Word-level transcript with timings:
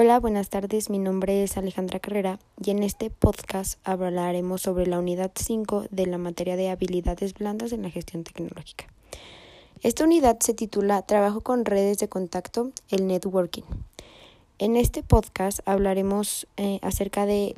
Hola, 0.00 0.20
buenas 0.20 0.48
tardes. 0.48 0.90
Mi 0.90 1.00
nombre 1.00 1.42
es 1.42 1.56
Alejandra 1.56 1.98
Carrera 1.98 2.38
y 2.64 2.70
en 2.70 2.84
este 2.84 3.10
podcast 3.10 3.80
hablaremos 3.82 4.62
sobre 4.62 4.86
la 4.86 5.00
unidad 5.00 5.32
5 5.34 5.86
de 5.90 6.06
la 6.06 6.18
materia 6.18 6.54
de 6.54 6.70
habilidades 6.70 7.34
blandas 7.34 7.72
en 7.72 7.82
la 7.82 7.90
gestión 7.90 8.22
tecnológica. 8.22 8.86
Esta 9.82 10.04
unidad 10.04 10.38
se 10.38 10.54
titula 10.54 11.02
Trabajo 11.02 11.40
con 11.40 11.64
redes 11.64 11.98
de 11.98 12.08
contacto, 12.08 12.70
el 12.90 13.08
networking. 13.08 13.64
En 14.60 14.76
este 14.76 15.02
podcast 15.02 15.58
hablaremos 15.64 16.46
eh, 16.56 16.78
acerca 16.82 17.26
de 17.26 17.56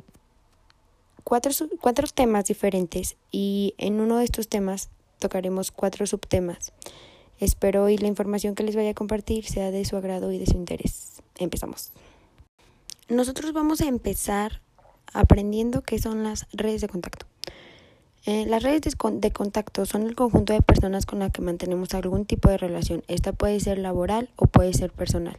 cuatro, 1.23 1.51
cuatro 1.79 2.07
temas 2.07 2.45
diferentes 2.45 3.17
y 3.31 3.75
en 3.77 4.01
uno 4.01 4.17
de 4.17 4.23
estos 4.23 4.47
temas 4.47 4.89
tocaremos 5.19 5.69
cuatro 5.69 6.07
subtemas. 6.07 6.73
Espero 7.39 7.87
y 7.87 7.99
la 7.99 8.07
información 8.07 8.55
que 8.55 8.63
les 8.63 8.75
vaya 8.75 8.89
a 8.89 8.95
compartir 8.95 9.45
sea 9.45 9.69
de 9.69 9.85
su 9.85 9.95
agrado 9.95 10.31
y 10.31 10.39
de 10.39 10.47
su 10.47 10.53
interés. 10.53 11.21
Empezamos. 11.37 11.91
Nosotros 13.09 13.53
vamos 13.53 13.81
a 13.81 13.87
empezar 13.87 14.61
aprendiendo 15.13 15.81
qué 15.81 15.99
son 15.99 16.23
las 16.23 16.47
redes 16.53 16.81
de 16.81 16.87
contacto. 16.87 17.25
Eh, 18.25 18.45
las 18.45 18.61
redes 18.61 18.81
de 18.81 19.31
contacto 19.31 19.85
son 19.85 20.03
el 20.03 20.15
conjunto 20.15 20.53
de 20.53 20.61
personas 20.61 21.05
con 21.05 21.19
las 21.19 21.31
que 21.31 21.41
mantenemos 21.41 21.93
algún 21.93 22.25
tipo 22.25 22.49
de 22.49 22.57
relación. 22.57 23.03
Esta 23.07 23.33
puede 23.33 23.59
ser 23.59 23.79
laboral 23.79 24.29
o 24.35 24.45
puede 24.45 24.73
ser 24.73 24.91
personal. 24.91 25.37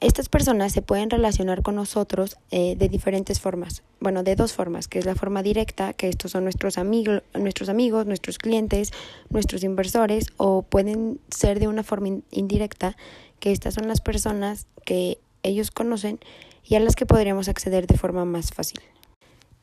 Estas 0.00 0.28
personas 0.28 0.72
se 0.72 0.82
pueden 0.82 1.08
relacionar 1.08 1.62
con 1.62 1.76
nosotros 1.76 2.36
eh, 2.50 2.74
de 2.76 2.88
diferentes 2.88 3.40
formas. 3.40 3.82
Bueno, 4.00 4.22
de 4.22 4.36
dos 4.36 4.52
formas, 4.52 4.86
que 4.88 4.98
es 4.98 5.06
la 5.06 5.14
forma 5.14 5.42
directa, 5.42 5.94
que 5.94 6.08
estos 6.08 6.32
son 6.32 6.44
nuestros 6.44 6.76
amigos, 6.76 7.22
nuestros 7.32 7.70
amigos, 7.70 8.04
nuestros 8.04 8.36
clientes, 8.36 8.92
nuestros 9.30 9.64
inversores, 9.64 10.26
o 10.36 10.62
pueden 10.62 11.20
ser 11.30 11.58
de 11.58 11.68
una 11.68 11.84
forma 11.84 12.18
indirecta, 12.32 12.96
que 13.38 13.52
estas 13.52 13.74
son 13.74 13.88
las 13.88 14.02
personas 14.02 14.66
que 14.84 15.18
ellos 15.44 15.70
conocen 15.70 16.18
y 16.64 16.74
a 16.74 16.80
las 16.80 16.96
que 16.96 17.06
podríamos 17.06 17.48
acceder 17.48 17.86
de 17.86 17.96
forma 17.96 18.24
más 18.24 18.52
fácil. 18.52 18.80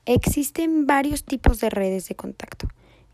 Existen 0.06 0.88
varios 0.88 1.26
tipos 1.26 1.60
de 1.60 1.70
redes 1.70 2.08
de 2.08 2.16
contacto 2.16 2.70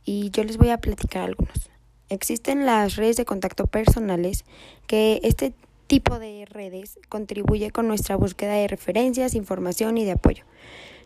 y 0.06 0.30
yo 0.30 0.44
les 0.44 0.58
voy 0.58 0.70
a 0.70 0.78
platicar 0.78 1.24
algunos. 1.24 1.72
Existen 2.10 2.66
las 2.66 2.96
redes 2.96 3.18
de 3.18 3.26
contacto 3.26 3.68
personales, 3.68 4.46
que 4.86 5.20
este 5.24 5.54
tipo 5.88 6.20
de 6.20 6.46
redes 6.46 7.00
contribuye 7.10 7.72
con 7.72 7.88
nuestra 7.88 8.16
búsqueda 8.16 8.54
de 8.54 8.68
referencias, 8.68 9.36
información 9.36 9.98
y 9.98 10.06
de 10.06 10.12
apoyo. 10.12 10.46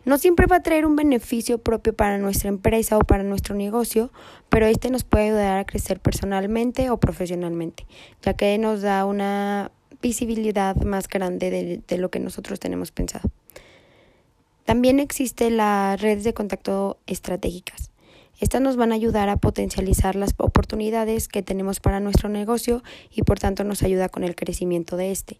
No 0.04 0.18
siempre 0.18 0.46
va 0.46 0.56
a 0.56 0.62
traer 0.62 0.84
un 0.84 0.96
beneficio 0.96 1.58
propio 1.58 1.92
para 1.92 2.18
nuestra 2.18 2.48
empresa 2.48 2.98
o 2.98 3.00
para 3.00 3.22
nuestro 3.22 3.54
negocio, 3.54 4.10
pero 4.48 4.66
este 4.66 4.90
nos 4.90 5.04
puede 5.04 5.26
ayudar 5.26 5.58
a 5.58 5.64
crecer 5.64 6.00
personalmente 6.00 6.90
o 6.90 6.98
profesionalmente, 6.98 7.86
ya 8.20 8.34
que 8.34 8.58
nos 8.58 8.82
da 8.82 9.04
una 9.04 9.70
visibilidad 10.02 10.76
más 10.76 11.08
grande 11.08 11.50
de, 11.50 11.80
de 11.86 11.98
lo 11.98 12.10
que 12.10 12.20
nosotros 12.20 12.60
tenemos 12.60 12.90
pensado. 12.90 13.30
También 14.64 15.00
existen 15.00 15.56
las 15.56 16.00
redes 16.00 16.24
de 16.24 16.34
contacto 16.34 16.98
estratégicas. 17.06 17.90
Estas 18.40 18.60
nos 18.60 18.76
van 18.76 18.92
a 18.92 18.96
ayudar 18.96 19.28
a 19.28 19.36
potencializar 19.36 20.16
las 20.16 20.34
oportunidades 20.36 21.28
que 21.28 21.42
tenemos 21.42 21.80
para 21.80 22.00
nuestro 22.00 22.28
negocio 22.28 22.82
y 23.14 23.22
por 23.22 23.38
tanto 23.38 23.62
nos 23.64 23.82
ayuda 23.82 24.08
con 24.08 24.24
el 24.24 24.34
crecimiento 24.34 24.96
de 24.96 25.12
este. 25.12 25.38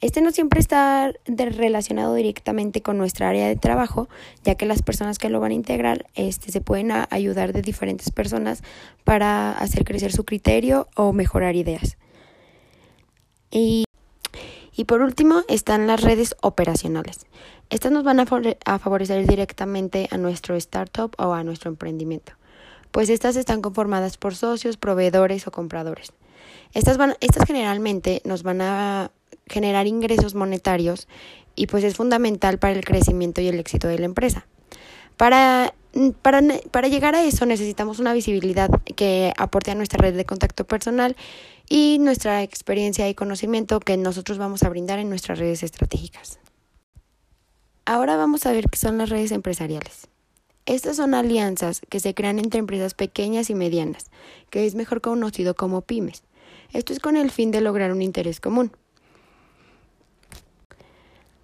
Este 0.00 0.22
no 0.22 0.30
siempre 0.30 0.60
está 0.60 1.12
relacionado 1.26 2.14
directamente 2.14 2.80
con 2.80 2.96
nuestra 2.96 3.28
área 3.28 3.46
de 3.46 3.56
trabajo, 3.56 4.08
ya 4.42 4.54
que 4.54 4.64
las 4.64 4.80
personas 4.80 5.18
que 5.18 5.28
lo 5.28 5.40
van 5.40 5.50
a 5.50 5.54
integrar 5.54 6.06
este, 6.14 6.50
se 6.50 6.62
pueden 6.62 6.90
ayudar 7.10 7.52
de 7.52 7.60
diferentes 7.60 8.10
personas 8.10 8.62
para 9.04 9.52
hacer 9.52 9.84
crecer 9.84 10.12
su 10.12 10.24
criterio 10.24 10.88
o 10.96 11.12
mejorar 11.12 11.54
ideas. 11.54 11.98
Y, 13.50 13.84
y 14.74 14.84
por 14.84 15.02
último 15.02 15.42
están 15.48 15.86
las 15.86 16.02
redes 16.02 16.36
operacionales. 16.40 17.26
Estas 17.70 17.92
nos 17.92 18.04
van 18.04 18.20
a, 18.20 18.26
favorecer 18.26 19.26
directamente 19.26 20.08
a 20.10 20.16
nuestro 20.16 20.56
startup 20.56 21.14
o 21.18 21.32
a 21.32 21.44
nuestro 21.44 21.70
emprendimiento, 21.70 22.32
pues 22.90 23.08
estas 23.10 23.36
están 23.36 23.62
conformadas 23.62 24.16
por 24.16 24.34
socios, 24.34 24.76
proveedores 24.76 25.46
o 25.46 25.50
compradores. 25.50 26.12
Estas, 26.72 26.96
van, 26.96 27.16
estas 27.20 27.46
generalmente 27.46 28.22
nos 28.24 28.42
van 28.42 28.60
a 28.60 29.10
generar 29.46 29.86
ingresos 29.86 30.34
monetarios 30.34 31.08
y 31.56 31.66
pues 31.66 31.84
es 31.84 31.96
fundamental 31.96 32.58
para 32.58 32.74
el 32.74 32.84
crecimiento 32.84 33.40
y 33.40 33.48
el 33.48 33.58
éxito 33.58 33.88
de 33.88 33.98
la 33.98 34.06
empresa. 34.06 34.46
Para, 35.16 35.74
para, 36.22 36.40
para 36.70 36.88
llegar 36.88 37.14
a 37.14 37.24
eso 37.24 37.44
necesitamos 37.44 37.98
una 37.98 38.12
visibilidad 38.12 38.70
que 38.96 39.32
aporte 39.36 39.70
a 39.70 39.74
nuestra 39.74 39.98
red 39.98 40.16
de 40.16 40.24
contacto 40.24 40.64
personal 40.64 41.16
y 41.72 41.98
nuestra 42.00 42.42
experiencia 42.42 43.08
y 43.08 43.14
conocimiento 43.14 43.78
que 43.78 43.96
nosotros 43.96 44.38
vamos 44.38 44.64
a 44.64 44.68
brindar 44.68 44.98
en 44.98 45.08
nuestras 45.08 45.38
redes 45.38 45.62
estratégicas. 45.62 46.40
Ahora 47.86 48.16
vamos 48.16 48.44
a 48.44 48.52
ver 48.52 48.68
qué 48.68 48.76
son 48.76 48.98
las 48.98 49.08
redes 49.08 49.30
empresariales. 49.30 50.08
Estas 50.66 50.96
son 50.96 51.14
alianzas 51.14 51.80
que 51.88 52.00
se 52.00 52.12
crean 52.12 52.40
entre 52.40 52.58
empresas 52.58 52.94
pequeñas 52.94 53.50
y 53.50 53.54
medianas, 53.54 54.10
que 54.50 54.66
es 54.66 54.74
mejor 54.74 55.00
conocido 55.00 55.54
como 55.54 55.82
pymes. 55.82 56.24
Esto 56.72 56.92
es 56.92 56.98
con 56.98 57.16
el 57.16 57.30
fin 57.30 57.52
de 57.52 57.60
lograr 57.60 57.92
un 57.92 58.02
interés 58.02 58.40
común. 58.40 58.72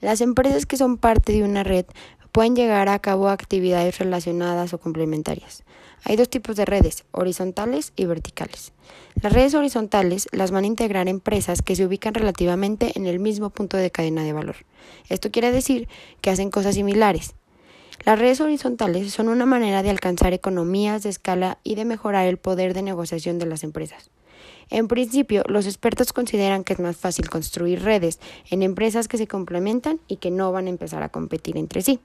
Las 0.01 0.21
empresas 0.21 0.67
que 0.67 0.77
son 0.77 0.99
parte 0.99 1.33
de 1.33 1.45
una 1.45 1.63
red 1.63 1.87
pueden 2.37 2.55
llegar 2.55 2.91
a 2.91 2.99
cabo 2.99 3.31
actividades 3.31 3.99
relacionadas 3.99 4.75
o 4.75 4.79
complementarias. 4.79 5.63
Hay 6.05 6.17
dos 6.17 6.29
tipos 6.29 6.55
de 6.55 6.67
redes, 6.67 7.07
horizontales 7.11 7.95
y 7.97 8.05
verticales. 8.05 8.75
Las 9.23 9.33
redes 9.33 9.55
horizontales 9.55 10.29
las 10.33 10.51
van 10.51 10.65
a 10.65 10.67
integrar 10.67 11.09
empresas 11.09 11.63
que 11.63 11.75
se 11.75 11.87
ubican 11.87 12.13
relativamente 12.13 12.93
en 12.95 13.07
el 13.07 13.21
mismo 13.21 13.49
punto 13.49 13.79
de 13.79 13.91
cadena 13.91 14.23
de 14.23 14.35
valor. 14.35 14.57
Esto 15.09 15.31
quiere 15.31 15.51
decir 15.51 15.89
que 16.21 16.29
hacen 16.29 16.51
cosas 16.51 16.75
similares. 16.75 17.35
Las 18.05 18.19
redes 18.19 18.43
horizontales 18.43 19.15
son 19.15 19.31
una 19.31 19.47
manera 19.47 19.83
de 19.83 19.89
alcanzar 19.89 20.35
economías 20.35 21.05
de 21.05 21.09
escala 21.09 21.57
y 21.65 21.75
de 21.75 21.87
mejorar 21.87 22.27
el 22.27 22.37
poder 22.37 22.75
de 22.75 22.83
negociación 22.83 23.39
de 23.39 23.47
las 23.47 23.65
empresas. 23.65 24.11
En 24.69 24.89
principio, 24.89 25.43
los 25.49 25.65
expertos 25.65 26.13
consideran 26.13 26.65
que 26.65 26.75
es 26.75 26.81
más 26.81 26.99
fácil 26.99 27.31
construir 27.31 27.83
redes 27.83 28.21
en 28.51 28.63
empresas 28.63 29.09
que 29.09 29.17
se 29.17 29.27
complementan 29.27 30.01
y 30.07 30.17
que 30.17 30.31
no 30.31 30.53
van 30.53 30.67
a 30.67 30.69
empezar 30.69 31.03
a 31.03 31.09
competir 31.09 31.57
entre 31.57 31.81
sí. 31.81 31.99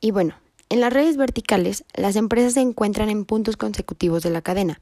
Y 0.00 0.10
bueno, 0.12 0.34
en 0.70 0.80
las 0.80 0.92
redes 0.92 1.16
verticales, 1.16 1.84
las 1.94 2.16
empresas 2.16 2.54
se 2.54 2.60
encuentran 2.60 3.08
en 3.08 3.24
puntos 3.24 3.56
consecutivos 3.56 4.22
de 4.22 4.30
la 4.30 4.42
cadena, 4.42 4.80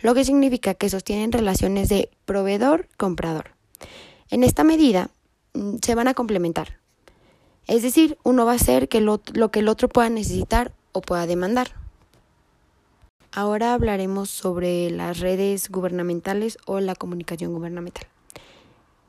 lo 0.00 0.14
que 0.14 0.24
significa 0.24 0.74
que 0.74 0.88
sostienen 0.88 1.32
relaciones 1.32 1.88
de 1.88 2.10
proveedor-comprador. 2.24 3.50
En 4.30 4.42
esta 4.42 4.64
medida, 4.64 5.10
mm, 5.52 5.76
se 5.82 5.94
van 5.94 6.08
a 6.08 6.14
complementar. 6.14 6.78
Es 7.66 7.82
decir, 7.82 8.16
uno 8.22 8.46
va 8.46 8.52
a 8.52 8.56
hacer 8.56 8.88
que 8.88 9.00
lo, 9.00 9.20
lo 9.34 9.50
que 9.50 9.60
el 9.60 9.68
otro 9.68 9.88
pueda 9.88 10.08
necesitar 10.08 10.72
o 10.92 11.02
pueda 11.02 11.26
demandar. 11.26 11.68
Ahora 13.32 13.74
hablaremos 13.74 14.30
sobre 14.30 14.90
las 14.90 15.20
redes 15.20 15.68
gubernamentales 15.68 16.56
o 16.64 16.80
la 16.80 16.94
comunicación 16.94 17.52
gubernamental. 17.52 18.06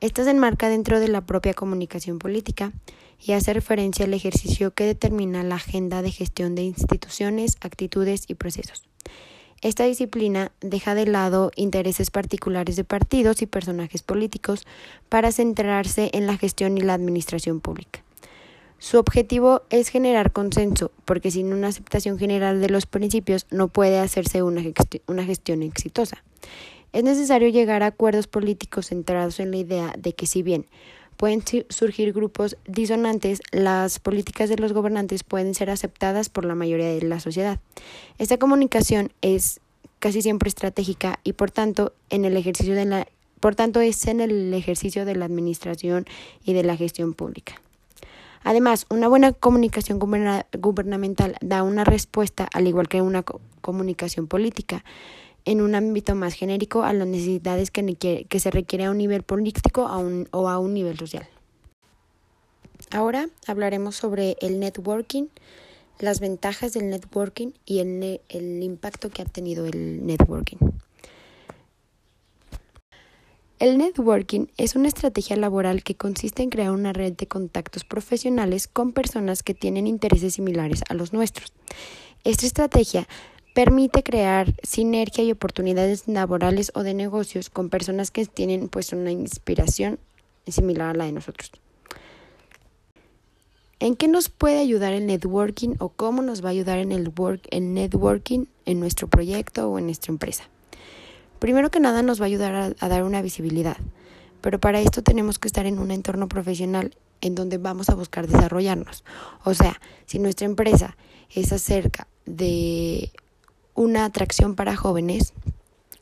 Esta 0.01 0.23
se 0.25 0.31
enmarca 0.31 0.69
dentro 0.69 0.99
de 0.99 1.07
la 1.07 1.21
propia 1.21 1.53
comunicación 1.53 2.19
política 2.19 2.73
y 3.19 3.33
hace 3.33 3.53
referencia 3.53 4.05
al 4.05 4.13
ejercicio 4.13 4.73
que 4.73 4.85
determina 4.85 5.43
la 5.43 5.55
agenda 5.55 6.01
de 6.01 6.11
gestión 6.11 6.55
de 6.55 6.63
instituciones, 6.63 7.57
actitudes 7.61 8.25
y 8.27 8.35
procesos. 8.35 8.83
Esta 9.61 9.85
disciplina 9.85 10.51
deja 10.61 10.93
de 10.93 11.07
lado 11.07 11.51
intereses 11.55 12.11
particulares 12.11 12.75
de 12.75 12.83
partidos 12.83 13.41
y 13.41 13.47
personajes 13.47 14.03
políticos 14.03 14.67
para 15.09 15.31
centrarse 15.31 16.11
en 16.13 16.27
la 16.27 16.37
gestión 16.37 16.77
y 16.77 16.81
la 16.81 16.93
administración 16.93 17.59
pública. 17.59 18.03
Su 18.79 18.99
objetivo 18.99 19.63
es 19.71 19.89
generar 19.89 20.31
consenso, 20.31 20.91
porque 21.05 21.31
sin 21.31 21.51
una 21.51 21.69
aceptación 21.69 22.19
general 22.19 22.61
de 22.61 22.69
los 22.69 22.85
principios 22.85 23.47
no 23.49 23.69
puede 23.69 23.97
hacerse 23.97 24.43
una, 24.43 24.61
gestión 24.61 25.63
exitosa. 25.63 26.23
Es 26.93 27.03
necesario 27.03 27.49
llegar 27.49 27.81
a 27.81 27.87
acuerdos 27.87 28.27
políticos 28.27 28.87
centrados 28.87 29.39
en 29.39 29.49
la 29.49 29.57
idea 29.57 29.93
de 29.97 30.13
que 30.13 30.27
si 30.27 30.43
bien 30.43 30.67
pueden 31.17 31.43
surgir 31.69 32.13
grupos 32.13 32.57
disonantes, 32.67 33.41
las 33.51 33.99
políticas 33.99 34.49
de 34.49 34.57
los 34.57 34.71
gobernantes 34.71 35.23
pueden 35.23 35.55
ser 35.55 35.69
aceptadas 35.69 36.29
por 36.29 36.45
la 36.45 36.55
mayoría 36.55 36.87
de 36.87 37.01
la 37.01 37.19
sociedad. 37.19 37.59
Esta 38.19 38.37
comunicación 38.37 39.11
es 39.21 39.59
casi 39.99 40.21
siempre 40.21 40.47
estratégica 40.47 41.19
y 41.23 41.33
por 41.33 41.51
tanto 41.51 41.93
en 42.09 42.23
el 42.23 42.37
ejercicio 42.37 42.75
de 42.75 42.85
la 42.85 43.07
por 43.39 43.55
tanto 43.55 43.81
es 43.81 44.07
en 44.07 44.19
el 44.19 44.51
ejercicio 44.53 45.05
de 45.05 45.15
la 45.15 45.25
administración 45.25 46.05
y 46.43 46.53
de 46.53 46.63
la 46.63 46.75
gestión 46.75 47.13
pública. 47.13 47.61
Además, 48.43 48.85
una 48.89 49.07
buena 49.07 49.31
comunicación 49.33 49.99
gubernamental 49.99 51.35
da 51.41 51.63
una 51.63 51.83
respuesta, 51.83 52.47
al 52.51 52.67
igual 52.67 52.87
que 52.87 53.01
una 53.01 53.23
comunicación 53.61 54.27
política, 54.27 54.83
en 55.47 55.61
un 55.61 55.75
ámbito 55.75 56.13
más 56.13 56.33
genérico 56.33 56.83
a 56.83 56.91
las 56.91 57.07
necesidades 57.07 57.71
que, 57.71 58.25
que 58.27 58.39
se 58.39 58.51
requiere 58.51 58.83
a 58.83 58.91
un 58.91 58.97
nivel 58.97 59.23
político 59.23 59.83
o 59.83 60.49
a 60.49 60.59
un 60.59 60.73
nivel 60.73 60.99
social. 60.99 61.25
Ahora 62.91 63.29
hablaremos 63.47 63.95
sobre 63.95 64.35
el 64.41 64.59
networking, 64.59 65.27
las 65.99 66.19
ventajas 66.19 66.73
del 66.73 66.89
networking 66.89 67.53
y 67.65 67.79
el, 67.79 68.19
el 68.27 68.61
impacto 68.61 69.09
que 69.09 69.21
ha 69.21 69.25
tenido 69.25 69.65
el 69.65 70.05
networking. 70.05 70.57
El 73.59 73.77
networking 73.77 74.47
es 74.57 74.75
una 74.75 74.89
estrategia 74.89 75.37
laboral 75.37 75.81
que 75.81 75.95
consiste 75.95 76.43
en 76.43 76.49
crear 76.49 76.71
una 76.71 76.91
red 76.91 77.13
de 77.13 77.27
contactos 77.27 77.85
profesionales 77.85 78.67
con 78.67 78.91
personas 78.91 79.43
que 79.43 79.53
tienen 79.53 79.87
intereses 79.87 80.33
similares 80.33 80.83
a 80.89 80.93
los 80.93 81.13
nuestros. 81.13 81.53
Esta 82.25 82.45
estrategia 82.45 83.07
permite 83.57 84.03
crear 84.03 84.53
sinergia 84.61 85.23
y 85.23 85.31
oportunidades 85.31 86.07
laborales 86.07 86.71
o 86.75 86.83
de 86.83 86.93
negocios 86.93 87.49
con 87.49 87.71
personas 87.71 88.11
que 88.11 88.23
tienen 88.27 88.69
pues 88.69 88.93
una 88.93 89.09
inspiración 89.09 89.97
similar 90.45 90.89
a 90.89 90.93
la 90.93 91.05
de 91.05 91.13
nosotros. 91.13 91.49
¿En 93.79 93.95
qué 93.95 94.07
nos 94.07 94.29
puede 94.29 94.59
ayudar 94.59 94.93
el 94.93 95.07
networking 95.07 95.73
o 95.79 95.89
cómo 95.89 96.21
nos 96.21 96.45
va 96.45 96.49
a 96.49 96.51
ayudar 96.51 96.77
en 96.77 96.91
el, 96.91 97.11
work, 97.17 97.47
el 97.49 97.73
networking 97.73 98.45
en 98.67 98.79
nuestro 98.79 99.07
proyecto 99.07 99.71
o 99.71 99.79
en 99.79 99.85
nuestra 99.85 100.11
empresa? 100.11 100.43
Primero 101.39 101.71
que 101.71 101.79
nada 101.79 102.03
nos 102.03 102.21
va 102.21 102.25
a 102.25 102.27
ayudar 102.27 102.53
a, 102.53 102.71
a 102.79 102.87
dar 102.87 103.03
una 103.03 103.23
visibilidad, 103.23 103.77
pero 104.41 104.59
para 104.59 104.81
esto 104.81 105.01
tenemos 105.01 105.39
que 105.39 105.47
estar 105.47 105.65
en 105.65 105.79
un 105.79 105.89
entorno 105.89 106.27
profesional 106.27 106.95
en 107.21 107.33
donde 107.33 107.57
vamos 107.57 107.89
a 107.89 107.95
buscar 107.95 108.27
desarrollarnos. 108.27 109.03
O 109.45 109.55
sea, 109.55 109.81
si 110.05 110.19
nuestra 110.19 110.45
empresa 110.45 110.95
es 111.33 111.51
acerca 111.51 112.07
de 112.27 113.11
una 113.77 114.05
atracción 114.05 114.55
para 114.55 114.75
jóvenes, 114.75 115.33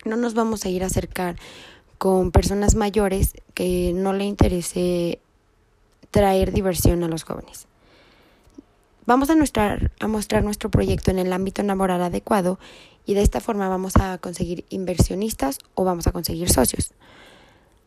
no 0.05 0.15
nos 0.15 0.33
vamos 0.33 0.65
a 0.65 0.69
ir 0.69 0.81
a 0.81 0.87
acercar 0.87 1.35
con 1.97 2.31
personas 2.31 2.73
mayores 2.73 3.33
que 3.53 3.91
no 3.93 4.13
le 4.13 4.23
interese 4.23 5.19
traer 6.09 6.53
diversión 6.53 7.03
a 7.03 7.09
los 7.09 7.23
jóvenes. 7.23 7.67
Vamos 9.05 9.29
a, 9.29 9.35
mostrar, 9.35 9.91
a 9.99 10.07
mostrar 10.07 10.43
nuestro 10.43 10.71
proyecto 10.71 11.11
en 11.11 11.19
el 11.19 11.33
ámbito 11.33 11.61
laboral 11.63 12.01
adecuado 12.01 12.57
y 13.05 13.13
de 13.13 13.21
esta 13.21 13.41
forma 13.41 13.67
vamos 13.67 13.97
a 13.97 14.17
conseguir 14.19 14.65
inversionistas 14.69 15.59
o 15.75 15.83
vamos 15.83 16.07
a 16.07 16.11
conseguir 16.11 16.49
socios. 16.49 16.93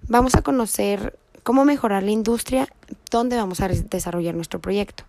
Vamos 0.02 0.34
a 0.34 0.42
conocer 0.42 1.18
cómo 1.42 1.64
mejorar 1.64 2.02
la 2.02 2.10
industria, 2.10 2.68
dónde 3.10 3.36
vamos 3.36 3.60
a 3.62 3.68
desarrollar 3.68 4.34
nuestro 4.34 4.60
proyecto. 4.60 5.04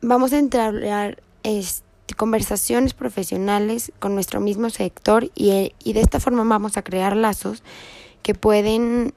Vamos 0.00 0.32
a 0.32 0.38
entrar 0.38 1.20
este, 1.42 1.91
conversaciones 2.16 2.94
profesionales 2.94 3.92
con 3.98 4.14
nuestro 4.14 4.40
mismo 4.40 4.70
sector 4.70 5.30
y, 5.34 5.72
y 5.82 5.92
de 5.92 6.00
esta 6.00 6.20
forma 6.20 6.44
vamos 6.44 6.76
a 6.76 6.82
crear 6.82 7.16
lazos 7.16 7.62
que 8.22 8.34
pueden 8.34 9.12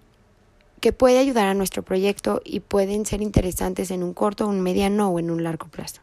que 0.82 0.94
puede 0.94 1.18
ayudar 1.18 1.48
a 1.48 1.56
nuestro 1.56 1.82
proyecto 1.82 2.42
y 2.46 2.60
pueden 2.60 3.08
ser 3.08 3.24
interesantes 3.24 3.90
en 3.90 4.04
un 4.04 4.14
corto, 4.14 4.48
un 4.48 4.62
mediano 4.62 5.10
o 5.10 5.20
en 5.20 5.32
un 5.32 5.44
largo 5.44 5.68
plazo. 5.68 6.02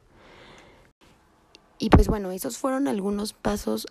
Y 1.79 1.89
pues 1.91 2.09
bueno, 2.09 2.33
esos 2.33 2.59
fueron 2.59 2.89
algunos 2.89 3.33
pasos 3.33 3.87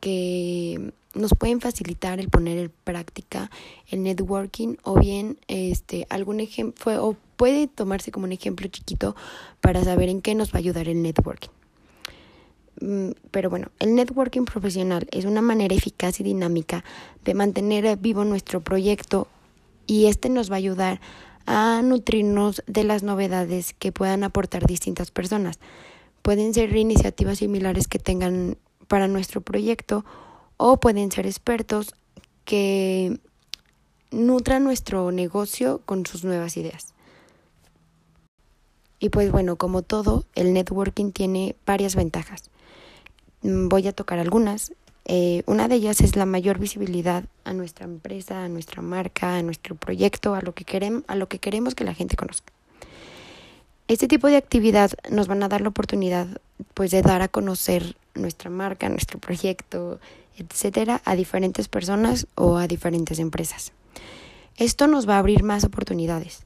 que 0.00 0.92
nos 1.14 1.32
pueden 1.34 1.60
facilitar 1.60 2.20
el 2.20 2.30
poner 2.30 2.58
en 2.58 2.72
práctica 2.84 3.50
el 3.88 4.02
networking 4.02 4.76
o 4.82 4.98
bien 4.98 5.38
este 5.48 6.06
algún 6.08 6.40
ejemplo 6.40 7.04
o 7.04 7.16
puede 7.36 7.66
tomarse 7.66 8.10
como 8.10 8.24
un 8.24 8.32
ejemplo 8.32 8.66
chiquito 8.68 9.16
para 9.60 9.84
saber 9.84 10.08
en 10.08 10.22
qué 10.22 10.34
nos 10.34 10.52
va 10.52 10.56
a 10.56 10.58
ayudar 10.58 10.88
el 10.88 11.02
networking. 11.02 11.50
Mm, 12.80 13.10
pero 13.30 13.50
bueno, 13.50 13.68
el 13.78 13.94
networking 13.94 14.44
profesional 14.44 15.06
es 15.10 15.26
una 15.26 15.42
manera 15.42 15.74
eficaz 15.74 16.20
y 16.20 16.22
dinámica 16.22 16.82
de 17.24 17.34
mantener 17.34 17.96
vivo 17.98 18.24
nuestro 18.24 18.60
proyecto 18.60 19.28
y 19.86 20.06
este 20.06 20.30
nos 20.30 20.50
va 20.50 20.54
a 20.54 20.58
ayudar 20.58 21.00
a 21.46 21.82
nutrirnos 21.82 22.62
de 22.66 22.84
las 22.84 23.02
novedades 23.02 23.74
que 23.74 23.92
puedan 23.92 24.24
aportar 24.24 24.66
distintas 24.66 25.10
personas. 25.10 25.58
Pueden 26.22 26.54
ser 26.54 26.74
iniciativas 26.74 27.38
similares 27.38 27.88
que 27.88 27.98
tengan 27.98 28.56
para 28.88 29.08
nuestro 29.08 29.40
proyecto 29.40 30.04
o 30.56 30.78
pueden 30.78 31.10
ser 31.10 31.26
expertos 31.26 31.94
que 32.44 33.18
nutran 34.10 34.64
nuestro 34.64 35.12
negocio 35.12 35.82
con 35.84 36.06
sus 36.06 36.24
nuevas 36.24 36.56
ideas. 36.56 36.94
Y 38.98 39.08
pues 39.08 39.32
bueno, 39.32 39.56
como 39.56 39.82
todo, 39.82 40.24
el 40.34 40.52
networking 40.52 41.12
tiene 41.12 41.56
varias 41.64 41.96
ventajas. 41.96 42.50
Mm, 43.42 43.68
voy 43.68 43.88
a 43.88 43.92
tocar 43.92 44.18
algunas. 44.18 44.72
Eh, 45.06 45.42
una 45.46 45.66
de 45.68 45.76
ellas 45.76 46.00
es 46.00 46.16
la 46.16 46.26
mayor 46.26 46.58
visibilidad 46.58 47.24
a 47.44 47.52
nuestra 47.52 47.84
empresa, 47.84 48.44
a 48.44 48.48
nuestra 48.48 48.82
marca, 48.82 49.36
a 49.36 49.42
nuestro 49.42 49.74
proyecto, 49.74 50.34
a 50.34 50.42
lo 50.42 50.54
que 50.54 50.64
queremos, 50.64 51.02
a 51.08 51.16
lo 51.16 51.28
que 51.28 51.38
queremos 51.38 51.74
que 51.74 51.84
la 51.84 51.94
gente 51.94 52.16
conozca. 52.16 52.52
Este 53.88 54.06
tipo 54.06 54.28
de 54.28 54.36
actividad 54.36 54.92
nos 55.10 55.26
van 55.26 55.42
a 55.42 55.48
dar 55.48 55.62
la 55.62 55.70
oportunidad 55.70 56.28
pues 56.74 56.92
de 56.92 57.02
dar 57.02 57.22
a 57.22 57.28
conocer 57.28 57.96
nuestra 58.14 58.50
marca, 58.50 58.88
nuestro 58.88 59.18
proyecto, 59.18 59.98
etcétera, 60.36 61.02
a 61.04 61.16
diferentes 61.16 61.66
personas 61.66 62.26
o 62.36 62.58
a 62.58 62.68
diferentes 62.68 63.18
empresas. 63.18 63.72
Esto 64.56 64.86
nos 64.86 65.08
va 65.08 65.16
a 65.16 65.18
abrir 65.18 65.42
más 65.42 65.64
oportunidades, 65.64 66.44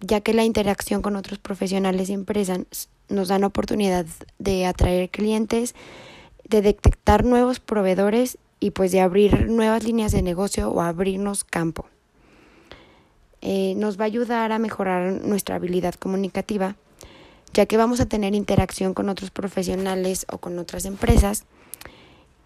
ya 0.00 0.20
que 0.20 0.34
la 0.34 0.44
interacción 0.44 1.00
con 1.00 1.16
otros 1.16 1.38
profesionales 1.38 2.10
y 2.10 2.12
empresas 2.12 2.88
nos 3.12 3.28
dan 3.28 3.44
oportunidad 3.44 4.06
de 4.38 4.66
atraer 4.66 5.10
clientes, 5.10 5.74
de 6.48 6.62
detectar 6.62 7.24
nuevos 7.24 7.60
proveedores 7.60 8.38
y 8.60 8.70
pues 8.70 8.92
de 8.92 9.00
abrir 9.00 9.48
nuevas 9.48 9.84
líneas 9.84 10.12
de 10.12 10.22
negocio 10.22 10.70
o 10.70 10.80
abrirnos 10.80 11.44
campo. 11.44 11.86
Eh, 13.40 13.74
nos 13.76 13.98
va 13.98 14.04
a 14.04 14.06
ayudar 14.06 14.52
a 14.52 14.58
mejorar 14.58 15.20
nuestra 15.24 15.56
habilidad 15.56 15.94
comunicativa, 15.94 16.76
ya 17.52 17.66
que 17.66 17.76
vamos 17.76 18.00
a 18.00 18.06
tener 18.06 18.34
interacción 18.34 18.94
con 18.94 19.08
otros 19.08 19.30
profesionales 19.30 20.26
o 20.30 20.38
con 20.38 20.58
otras 20.58 20.84
empresas 20.84 21.44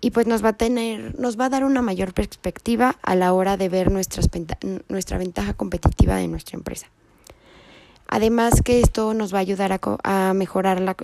y 0.01 0.11
pues 0.11 0.27
nos 0.27 0.45
va 0.45 0.51
a 0.51 0.53
tener, 0.55 1.19
nos 1.19 1.39
va 1.39 1.47
a 1.47 1.49
dar 1.49 1.65
una 1.65 1.83
mayor 1.83 2.15
perspectiva 2.15 2.97
a 3.03 3.15
la 3.15 3.33
hora 3.33 3.57
de 3.57 3.69
ver 3.69 3.91
nuestras, 3.91 4.29
nuestra 4.89 5.19
ventaja 5.19 5.55
competitiva 5.55 6.17
de 6.17 6.29
nuestra 6.29 6.57
empresa. 6.57 6.87
Además 8.09 8.63
que 8.63 8.81
esto 8.81 9.15
nos 9.15 9.35
va 9.35 9.39
a 9.39 9.41
ayudar 9.41 9.79
a, 10.03 10.35
mejorar 10.35 10.81
la, 10.81 10.97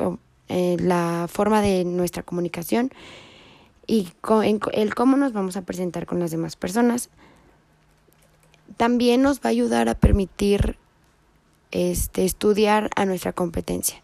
eh, 0.49 0.77
la, 0.79 1.27
forma 1.29 1.61
de 1.61 1.85
nuestra 1.85 2.23
comunicación 2.23 2.93
y 3.87 4.09
el 4.73 4.95
cómo 4.95 5.17
nos 5.17 5.33
vamos 5.33 5.57
a 5.57 5.63
presentar 5.63 6.07
con 6.07 6.21
las 6.21 6.31
demás 6.31 6.57
personas. 6.57 7.11
También 8.77 9.23
nos 9.23 9.39
va 9.39 9.45
a 9.45 9.49
ayudar 9.49 9.89
a 9.89 9.95
permitir 9.95 10.77
este, 11.73 12.25
estudiar 12.25 12.91
a 12.97 13.05
nuestra 13.05 13.33
competencia, 13.33 14.03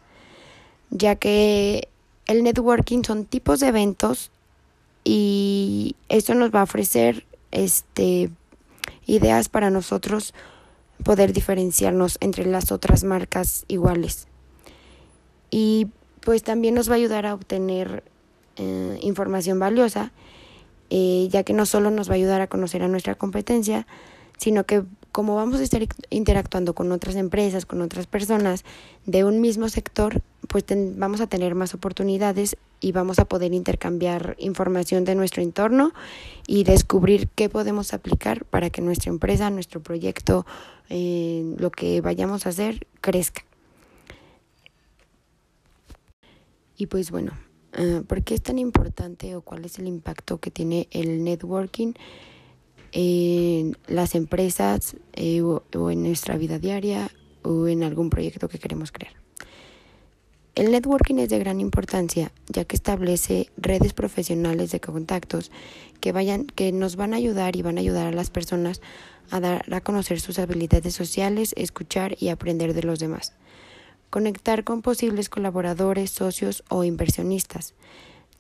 ya 0.90 1.16
que 1.16 1.88
el 2.26 2.42
networking 2.42 3.02
son 3.04 3.24
tipos 3.24 3.60
de 3.60 3.68
eventos 3.68 4.30
y 5.04 5.96
esto 6.08 6.34
nos 6.34 6.54
va 6.54 6.60
a 6.60 6.64
ofrecer 6.64 7.24
este, 7.50 8.30
ideas 9.06 9.48
para 9.48 9.70
nosotros 9.70 10.34
poder 11.02 11.32
diferenciarnos 11.32 12.18
entre 12.20 12.46
las 12.46 12.72
otras 12.72 13.04
marcas 13.04 13.64
iguales. 13.69 14.28
Y 15.50 15.88
pues 16.20 16.43
también 16.43 16.74
nos 16.74 16.88
va 16.90 16.94
a 16.94 16.96
ayudar 16.96 17.26
a 17.26 17.34
obtener 17.34 18.05
eh, 18.56 18.98
información 19.02 19.58
valiosa, 19.58 20.12
eh, 20.90 21.28
ya 21.31 21.43
que 21.44 21.52
no 21.52 21.67
solo 21.67 21.90
nos 21.90 22.08
va 22.08 22.12
a 22.12 22.17
ayudar 22.17 22.40
a 22.40 22.46
conocer 22.48 22.82
a 22.82 22.88
nuestra 22.88 23.14
competencia, 23.14 23.86
sino 24.36 24.64
que 24.64 24.84
como 25.19 25.34
vamos 25.34 25.58
a 25.58 25.65
estar 25.65 25.84
interactuando 26.10 26.77
con 26.77 26.93
otras 26.93 27.17
empresas, 27.17 27.67
con 27.67 27.82
otras 27.82 28.06
personas 28.06 28.65
de 29.05 29.25
un 29.25 29.41
mismo 29.41 29.69
sector, 29.69 30.22
pues 30.46 30.65
vamos 30.69 31.20
a 31.20 31.27
tener 31.27 31.56
más 31.56 31.75
oportunidades 31.75 32.56
y 32.79 32.93
vamos 32.93 33.19
a 33.19 33.25
poder 33.25 33.53
intercambiar 33.53 34.37
información 34.39 35.05
de 35.05 35.17
nuestro 35.17 35.43
entorno 35.43 35.93
y 36.46 36.63
descubrir 36.63 37.29
qué 37.34 37.48
podemos 37.48 37.94
aplicar 37.94 38.44
para 38.44 38.70
que 38.70 38.81
nuestra 38.81 39.10
empresa, 39.10 39.51
nuestro 39.51 39.82
proyecto, 39.82 40.46
eh, 40.89 41.53
lo 41.58 41.72
que 41.72 42.01
vayamos 42.01 42.46
a 42.46 42.51
hacer, 42.51 42.87
crezca. 43.01 43.43
Y 46.77 46.87
pues 46.87 47.10
bueno, 47.10 47.32
uh, 47.77 48.05
¿por 48.05 48.22
qué 48.22 48.34
es 48.34 48.43
tan 48.43 48.60
importante 48.60 49.34
o 49.34 49.41
cuál 49.41 49.65
es 49.65 49.81
el 49.81 49.89
impacto 49.89 50.39
que 50.39 50.53
tiene 50.53 50.87
el 50.93 51.25
networking? 51.25 51.94
En 52.92 53.76
las 53.86 54.14
empresas 54.14 54.96
eh, 55.12 55.42
o, 55.42 55.90
en 55.90 56.02
nuestra 56.02 56.36
vida 56.36 56.58
diaria 56.58 57.10
o 57.42 57.68
en 57.68 57.82
algún 57.82 58.10
proyecto 58.10 58.48
que 58.48 58.58
queremos 58.58 58.92
crear. 58.92 59.14
El 60.54 60.72
networking 60.72 61.16
es 61.16 61.28
de 61.28 61.38
gran 61.38 61.60
importancia 61.60 62.32
ya 62.48 62.64
que 62.64 62.74
establece 62.74 63.50
redes 63.56 63.92
profesionales 63.92 64.72
de 64.72 64.80
contactos 64.80 65.52
que 66.00 66.10
vayan 66.10 66.46
que 66.46 66.72
nos 66.72 66.96
van 66.96 67.14
a 67.14 67.16
ayudar 67.16 67.54
y 67.54 67.62
van 67.62 67.78
a 67.78 67.80
ayudar 67.80 68.08
a 68.08 68.12
las 68.12 68.30
personas 68.30 68.80
a 69.30 69.38
dar 69.38 69.72
a 69.72 69.80
conocer 69.80 70.20
sus 70.20 70.38
habilidades 70.38 70.94
sociales, 70.94 71.54
escuchar 71.56 72.16
y 72.18 72.28
aprender 72.30 72.74
de 72.74 72.82
los 72.82 72.98
demás. 72.98 73.34
Conectar 74.10 74.64
con 74.64 74.82
posibles 74.82 75.28
colaboradores, 75.28 76.10
socios 76.10 76.64
o 76.68 76.82
inversionistas 76.82 77.74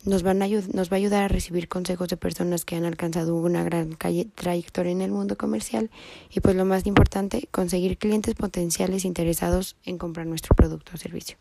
nos, 0.04 0.22
van 0.22 0.42
a, 0.42 0.48
nos 0.48 0.90
va 0.90 0.94
a 0.94 0.96
ayudar 0.96 1.24
a 1.24 1.28
recibir 1.28 1.68
consejos 1.68 2.08
de 2.08 2.16
personas 2.16 2.64
que 2.64 2.76
han 2.76 2.84
alcanzado 2.84 3.36
una 3.36 3.62
gran 3.64 3.96
trayectoria 4.34 4.92
en 4.92 5.02
el 5.02 5.10
mundo 5.10 5.36
comercial 5.36 5.90
y 6.30 6.40
pues 6.40 6.56
lo 6.56 6.64
más 6.64 6.86
importante, 6.86 7.48
conseguir 7.50 7.98
clientes 7.98 8.34
potenciales 8.34 9.04
interesados 9.04 9.76
en 9.84 9.98
comprar 9.98 10.26
nuestro 10.26 10.54
producto 10.54 10.92
o 10.94 10.98
servicio. 10.98 11.36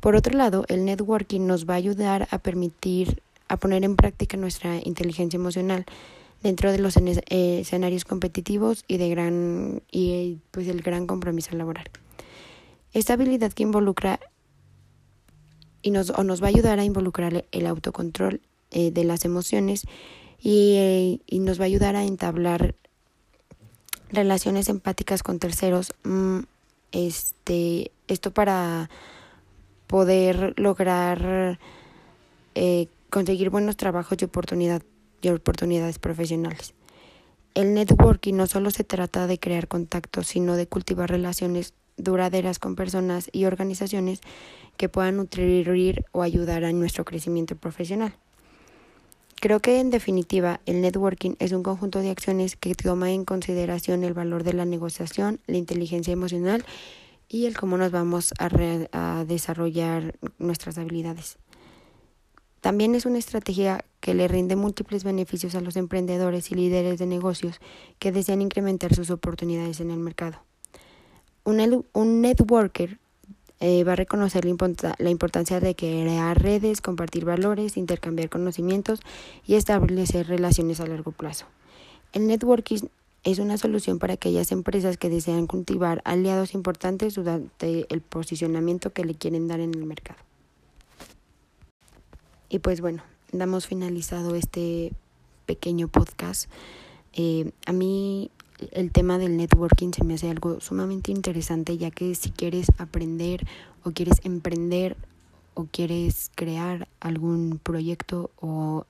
Por 0.00 0.16
otro 0.16 0.36
lado, 0.36 0.64
el 0.68 0.84
networking 0.84 1.46
nos 1.46 1.68
va 1.68 1.74
a 1.74 1.78
ayudar 1.78 2.28
a 2.30 2.38
permitir 2.38 3.22
a 3.48 3.56
poner 3.56 3.84
en 3.84 3.96
práctica 3.96 4.36
nuestra 4.36 4.78
inteligencia 4.84 5.36
emocional, 5.36 5.84
dentro 6.42 6.72
de 6.72 6.78
los 6.78 6.96
eh, 6.96 7.60
escenarios 7.60 8.04
competitivos 8.04 8.84
y 8.88 8.96
de 8.96 9.10
gran 9.10 9.82
y 9.90 10.38
pues 10.50 10.68
el 10.68 10.82
gran 10.82 11.06
compromiso 11.06 11.54
laboral. 11.56 11.84
Esta 12.92 13.14
habilidad 13.14 13.52
que 13.52 13.62
involucra 13.62 14.20
y 15.82 15.90
nos, 15.90 16.10
o 16.10 16.24
nos 16.24 16.42
va 16.42 16.46
a 16.46 16.50
ayudar 16.50 16.78
a 16.78 16.84
involucrar 16.84 17.44
el 17.50 17.66
autocontrol 17.66 18.40
eh, 18.70 18.90
de 18.90 19.04
las 19.04 19.24
emociones 19.24 19.84
y, 20.40 21.20
y, 21.26 21.38
nos 21.40 21.58
va 21.58 21.64
a 21.64 21.66
ayudar 21.66 21.96
a 21.96 22.04
entablar 22.04 22.74
relaciones 24.10 24.68
empáticas 24.68 25.22
con 25.22 25.38
terceros. 25.38 25.92
Mm, 26.04 26.40
este, 26.92 27.92
esto 28.08 28.32
para 28.32 28.90
poder 29.86 30.54
lograr 30.58 31.58
eh, 32.54 32.86
conseguir 33.10 33.50
buenos 33.50 33.76
trabajos 33.76 34.18
y, 34.20 34.24
oportunidad, 34.24 34.82
y 35.22 35.28
oportunidades 35.28 35.98
profesionales. 35.98 36.74
El 37.54 37.74
networking 37.74 38.34
no 38.34 38.46
solo 38.46 38.70
se 38.70 38.84
trata 38.84 39.26
de 39.26 39.38
crear 39.38 39.66
contactos, 39.66 40.28
sino 40.28 40.54
de 40.54 40.68
cultivar 40.68 41.10
relaciones 41.10 41.74
duraderas 42.02 42.58
con 42.58 42.76
personas 42.76 43.28
y 43.32 43.44
organizaciones 43.44 44.20
que 44.76 44.88
puedan 44.88 45.16
nutrir 45.16 46.04
o 46.12 46.22
ayudar 46.22 46.64
a 46.64 46.72
nuestro 46.72 47.04
crecimiento 47.04 47.56
profesional. 47.56 48.14
Creo 49.40 49.60
que 49.60 49.80
en 49.80 49.88
definitiva 49.88 50.60
el 50.66 50.82
networking 50.82 51.34
es 51.38 51.52
un 51.52 51.62
conjunto 51.62 52.00
de 52.00 52.10
acciones 52.10 52.56
que 52.56 52.74
toma 52.74 53.10
en 53.10 53.24
consideración 53.24 54.04
el 54.04 54.12
valor 54.12 54.44
de 54.44 54.52
la 54.52 54.66
negociación, 54.66 55.40
la 55.46 55.56
inteligencia 55.56 56.12
emocional 56.12 56.64
y 57.26 57.46
el 57.46 57.56
cómo 57.56 57.78
nos 57.78 57.90
vamos 57.90 58.34
a, 58.38 58.50
a 58.92 59.24
desarrollar 59.24 60.18
nuestras 60.38 60.76
habilidades. 60.76 61.38
También 62.60 62.94
es 62.94 63.06
una 63.06 63.18
estrategia 63.18 63.84
que 64.00 64.12
le 64.12 64.28
rinde 64.28 64.56
múltiples 64.56 65.04
beneficios 65.04 65.54
a 65.54 65.62
los 65.62 65.76
emprendedores 65.76 66.50
y 66.50 66.56
líderes 66.56 66.98
de 66.98 67.06
negocios 67.06 67.60
que 67.98 68.12
desean 68.12 68.42
incrementar 68.42 68.94
sus 68.94 69.10
oportunidades 69.10 69.80
en 69.80 69.90
el 69.90 69.98
mercado. 70.00 70.44
Un, 71.44 71.84
un 71.92 72.20
networker 72.20 72.98
eh, 73.62 73.84
va 73.84 73.92
a 73.92 73.96
reconocer 73.96 74.46
la, 74.46 75.10
importancia 75.10 75.60
de 75.60 75.74
crear 75.74 76.42
redes, 76.42 76.80
compartir 76.80 77.26
valores, 77.26 77.76
intercambiar 77.76 78.30
conocimientos 78.30 79.00
y 79.46 79.54
establecer 79.54 80.28
relaciones 80.28 80.80
a 80.80 80.86
largo 80.86 81.12
plazo. 81.12 81.44
El 82.14 82.26
networking 82.26 82.88
es 83.22 83.38
una 83.38 83.58
solución 83.58 83.98
para 83.98 84.14
aquellas 84.14 84.50
empresas 84.50 84.96
que 84.96 85.10
desean 85.10 85.46
cultivar 85.46 86.00
aliados 86.06 86.54
importantes 86.54 87.14
durante 87.14 87.86
el 87.92 88.00
posicionamiento 88.00 88.94
que 88.94 89.04
le 89.04 89.14
quieren 89.14 89.46
dar 89.46 89.60
en 89.60 89.74
el 89.74 89.84
mercado. 89.84 90.20
Y 92.48 92.60
pues 92.60 92.80
bueno, 92.80 93.02
damos 93.30 93.66
finalizado 93.66 94.36
este 94.36 94.92
pequeño 95.44 95.88
podcast. 95.88 96.50
Eh, 97.12 97.52
a 97.66 97.72
mí 97.72 98.30
el 98.72 98.90
tema 98.92 99.18
del 99.18 99.36
networking 99.36 99.92
se 99.92 100.04
me 100.04 100.14
hace 100.14 100.30
algo 100.30 100.60
sumamente 100.60 101.12
interesante 101.12 101.76
ya 101.78 101.90
que 101.90 102.14
si 102.14 102.30
quieres 102.30 102.66
aprender 102.78 103.46
o 103.84 103.90
quieres 103.90 104.20
emprender 104.24 104.96
o 105.54 105.66
quieres 105.70 106.30
crear 106.34 106.88
algún 107.00 107.60
proyecto 107.62 108.30
o 108.40 108.86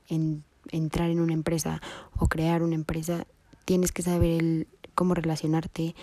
entrar 0.71 1.11
en 1.11 1.21
una 1.21 1.33
empresa 1.33 1.81
o 2.19 2.29
crear 2.29 2.63
una 2.63 2.75
empresa, 2.75 3.27
tienes 3.65 3.93
que 3.93 4.03
saber 4.03 4.41
el, 4.41 4.69
cómo 4.95 5.15
relacionarte, 5.15 5.95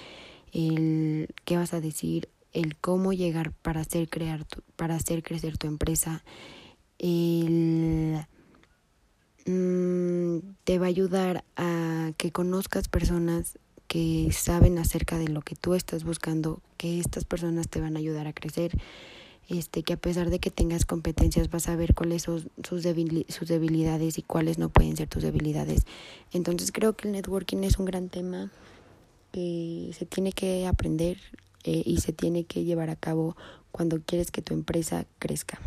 el 0.54 1.30
qué 1.46 1.58
vas 1.58 1.74
a 1.74 1.82
decir, 1.82 2.30
el 2.54 2.76
cómo 2.76 3.14
llegar 3.14 3.52
para 3.52 3.82
hacer 3.82 4.10
crear 4.10 4.46
para 4.76 4.96
hacer 4.96 5.22
crecer 5.22 5.58
tu 5.58 5.68
empresa 5.68 6.24
el, 7.00 8.26
mm, 9.48 10.56
te 10.64 10.80
va 10.80 10.86
a 10.86 10.90
ayudar 10.90 11.44
a 11.56 12.12
que 12.18 12.32
conozcas 12.32 12.88
personas 12.88 13.58
que 13.88 14.30
saben 14.32 14.78
acerca 14.78 15.18
de 15.18 15.30
lo 15.30 15.42
que 15.42 15.56
tú 15.56 15.74
estás 15.74 16.04
buscando, 16.04 16.62
que 16.78 17.00
estas 17.00 17.26
personas 17.26 17.70
te 17.70 17.80
van 17.80 17.96
a 17.96 18.00
ayudar 18.00 18.28
a 18.28 18.34
crecer, 18.34 18.78
este, 19.50 19.84
que 19.84 19.94
a 19.94 19.98
pesar 19.98 20.30
de 20.30 20.40
que 20.40 20.52
tengas 20.52 20.86
competencias 20.86 21.50
vas 21.50 21.70
a 21.70 21.76
ver 21.76 21.96
cuáles 21.96 22.24
son 22.24 22.50
sus, 22.64 22.84
sus 22.84 23.48
debilidades 23.48 24.18
y 24.18 24.22
cuáles 24.22 24.58
no 24.58 24.70
pueden 24.70 24.98
ser 24.98 25.08
tus 25.08 25.24
debilidades. 25.24 25.86
Entonces 26.34 26.72
creo 26.74 26.94
que 26.94 27.08
el 27.08 27.14
networking 27.14 27.64
es 27.64 27.80
un 27.80 27.86
gran 27.86 28.10
tema 28.10 28.52
que 29.32 29.92
se 29.98 30.06
tiene 30.06 30.34
que 30.34 30.68
aprender 30.68 31.18
eh, 31.64 31.82
y 31.86 31.98
se 31.98 32.12
tiene 32.12 32.44
que 32.44 32.66
llevar 32.66 32.90
a 32.90 32.96
cabo 32.98 33.38
cuando 33.72 34.02
quieres 34.02 34.32
que 34.32 34.42
tu 34.42 34.54
empresa 34.54 35.06
crezca. 35.20 35.60